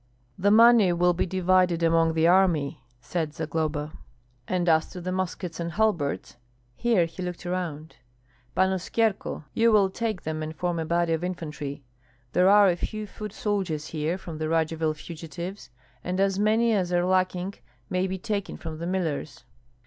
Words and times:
"The 0.35 0.49
money 0.49 0.91
will 0.93 1.13
be 1.13 1.27
divided 1.27 1.83
among 1.83 2.15
the 2.15 2.25
army," 2.27 2.81
said 3.01 3.35
Zagloba; 3.35 3.91
"and 4.47 4.67
as 4.67 4.89
to 4.89 4.99
the 4.99 5.11
muskets 5.11 5.59
and 5.59 5.73
halberts," 5.73 6.37
here 6.75 7.05
he 7.05 7.21
looked 7.21 7.45
around, 7.45 7.97
"Pan 8.55 8.69
Oskyerko, 8.71 9.43
you 9.53 9.71
will 9.71 9.91
take 9.91 10.23
them 10.23 10.41
and 10.41 10.55
form 10.55 10.79
a 10.79 10.85
body 10.85 11.13
of 11.13 11.23
infantry; 11.23 11.83
there 12.33 12.49
are 12.49 12.67
a 12.67 12.75
few 12.75 13.05
foot 13.05 13.31
soldiers 13.31 13.89
here 13.89 14.17
from 14.17 14.39
the 14.39 14.49
Radzivill 14.49 14.95
fugitives, 14.95 15.69
and 16.03 16.19
as 16.19 16.39
many 16.39 16.73
as 16.73 16.91
are 16.91 17.05
lacking 17.05 17.53
may 17.87 18.07
be 18.07 18.17
taken 18.17 18.57
from 18.57 18.79
the 18.79 18.87
millers." 18.87 19.43